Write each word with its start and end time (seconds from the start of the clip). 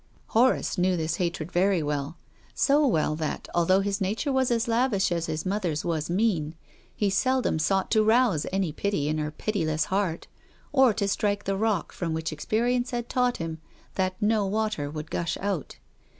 Horace 0.29 0.79
knew 0.79 0.97
this 0.97 1.17
hatred 1.17 1.51
very 1.51 1.83
well, 1.83 2.17
so 2.55 2.87
well 2.87 3.15
that, 3.17 3.47
although 3.53 3.81
his 3.81 4.01
nature 4.01 4.33
was 4.33 4.49
as 4.49 4.67
lavish 4.67 5.11
as 5.11 5.27
his 5.27 5.45
mother's 5.45 5.85
was 5.85 6.09
mean, 6.09 6.55
he 6.95 7.11
seldom 7.11 7.59
sought 7.59 7.91
to 7.91 8.01
rouse 8.03 8.47
any 8.51 8.71
pity 8.71 9.07
in 9.09 9.19
her 9.19 9.29
pitiless 9.29 9.85
heart, 9.93 10.25
or 10.71 10.91
to 10.95 11.07
strike 11.07 11.43
the 11.43 11.55
rock 11.55 11.91
from 11.91 12.15
which 12.15 12.33
experience 12.33 12.89
had 12.89 13.09
taught 13.09 13.37
him 13.37 13.61
that 13.93 14.19
no 14.19 14.43
water 14.47 14.89
would 14.89 15.11
gush 15.11 15.37
out. 15.39 15.77